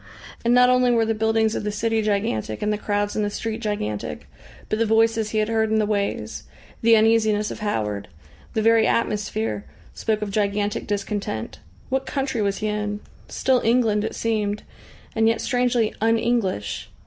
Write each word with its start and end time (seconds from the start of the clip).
And 0.43 0.51
not 0.55 0.71
only 0.71 0.89
were 0.89 1.05
the 1.05 1.13
buildings 1.13 1.53
of 1.53 1.63
the 1.63 1.71
city 1.71 2.01
gigantic 2.01 2.63
and 2.63 2.73
the 2.73 2.77
crowds 2.79 3.15
in 3.15 3.21
the 3.21 3.29
street 3.29 3.61
gigantic, 3.61 4.27
but 4.67 4.79
the 4.79 4.85
voices 4.87 5.29
he 5.29 5.37
had 5.37 5.47
heard 5.47 5.69
in 5.69 5.77
the 5.77 5.85
ways, 5.85 6.41
the 6.81 6.95
uneasiness 6.95 7.51
of 7.51 7.59
Howard, 7.59 8.07
the 8.53 8.63
very 8.63 8.87
atmosphere 8.87 9.63
spoke 9.93 10.23
of 10.23 10.31
gigantic 10.31 10.87
discontent. 10.87 11.59
What 11.89 12.07
country 12.07 12.41
was 12.41 12.57
he 12.57 12.67
in? 12.67 13.01
Still 13.27 13.61
England 13.63 14.03
it 14.03 14.15
seemed, 14.15 14.63
and 15.15 15.27
yet 15.27 15.39
strangely 15.39 15.93
"un 16.01 16.17
English." 16.17 16.89